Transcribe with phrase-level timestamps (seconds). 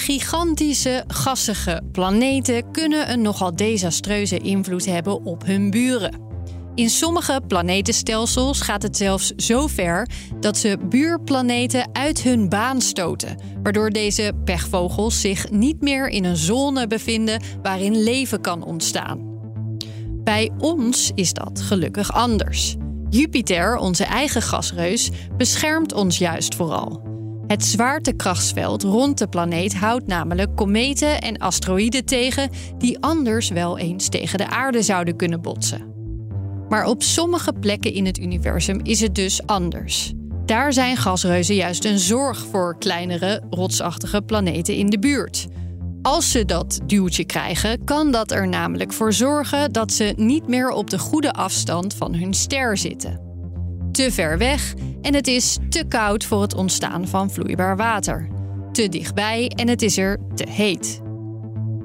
[0.00, 6.20] Gigantische, gassige planeten kunnen een nogal desastreuze invloed hebben op hun buren.
[6.74, 10.08] In sommige planetenstelsels gaat het zelfs zo ver
[10.40, 16.36] dat ze buurplaneten uit hun baan stoten, waardoor deze pechvogels zich niet meer in een
[16.36, 19.38] zone bevinden waarin leven kan ontstaan.
[20.24, 22.76] Bij ons is dat gelukkig anders.
[23.10, 27.10] Jupiter, onze eigen gasreus, beschermt ons juist vooral.
[27.50, 34.08] Het zwaartekrachtsveld rond de planeet houdt namelijk kometen en asteroïden tegen die anders wel eens
[34.08, 35.94] tegen de aarde zouden kunnen botsen.
[36.68, 40.12] Maar op sommige plekken in het universum is het dus anders.
[40.44, 45.46] Daar zijn gasreuzen juist een zorg voor kleinere, rotsachtige planeten in de buurt.
[46.02, 50.70] Als ze dat duwtje krijgen, kan dat er namelijk voor zorgen dat ze niet meer
[50.70, 53.29] op de goede afstand van hun ster zitten.
[54.00, 58.28] Te ver weg en het is te koud voor het ontstaan van vloeibaar water.
[58.72, 61.00] Te dichtbij en het is er te heet.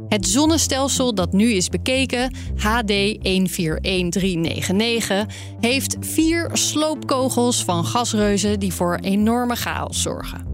[0.08, 5.26] Het zonnestelsel dat nu is bekeken, HD 141399,
[5.60, 10.46] heeft vier sloopkogels van gasreuzen die voor enorme chaos zorgen.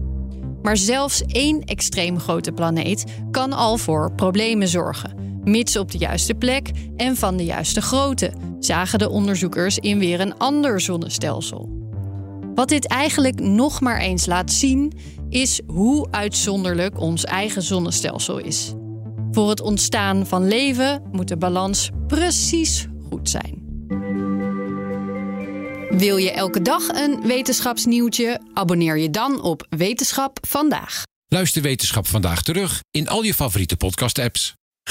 [0.62, 6.34] Maar zelfs één extreem grote planeet kan al voor problemen zorgen, mits op de juiste
[6.34, 11.80] plek en van de juiste grootte, zagen de onderzoekers in weer een ander zonnestelsel.
[12.54, 14.92] Wat dit eigenlijk nog maar eens laat zien,
[15.28, 18.72] is hoe uitzonderlijk ons eigen zonnestelsel is.
[19.30, 23.60] Voor het ontstaan van leven moet de balans precies goed zijn.
[25.90, 28.40] Wil je elke dag een wetenschapsnieuwtje?
[28.54, 31.02] Abonneer je dan op Wetenschap vandaag.
[31.28, 34.54] Luister Wetenschap vandaag terug in al je favoriete podcast-apps.